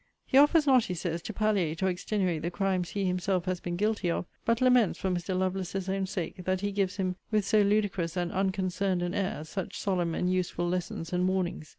He 0.25 0.35
offers 0.39 0.65
not, 0.65 0.85
he 0.85 0.95
says, 0.95 1.21
to 1.21 1.31
palliate 1.31 1.83
or 1.83 1.87
extenuate 1.87 2.41
the 2.41 2.49
crimes 2.49 2.89
he 2.89 3.05
himself 3.05 3.45
has 3.45 3.59
been 3.59 3.75
guilty 3.75 4.09
of: 4.09 4.25
but 4.45 4.59
laments, 4.59 4.97
for 4.97 5.11
Mr. 5.11 5.37
Lovelace's 5.37 5.87
own 5.87 6.07
sake, 6.07 6.43
that 6.45 6.61
he 6.61 6.71
gives 6.71 6.95
him, 6.95 7.17
with 7.29 7.45
so 7.45 7.61
ludicrous 7.61 8.17
and 8.17 8.31
unconcerned 8.31 9.03
an 9.03 9.13
air, 9.13 9.43
such 9.43 9.77
solemn 9.79 10.15
and 10.15 10.33
useful 10.33 10.67
lessons 10.67 11.13
and 11.13 11.27
warnings. 11.27 11.69